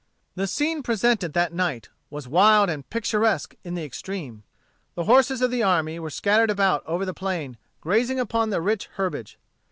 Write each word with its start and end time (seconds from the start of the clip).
The 0.33 0.47
scene 0.47 0.81
presented 0.81 1.33
that 1.33 1.53
night 1.53 1.89
was 2.09 2.27
wild 2.27 2.71
and 2.71 2.89
picturesque 2.89 3.53
in 3.63 3.75
the 3.75 3.83
extreme. 3.83 4.41
The 4.95 5.03
horses 5.03 5.43
of 5.43 5.51
the 5.51 5.61
army 5.61 5.99
were 5.99 6.09
scattered 6.09 6.49
about 6.49 6.81
over 6.87 7.05
the 7.05 7.13
plain 7.13 7.55
grazing 7.81 8.19
upon 8.19 8.49
the 8.49 8.61
rich 8.61 8.87
herbage. 8.95 9.37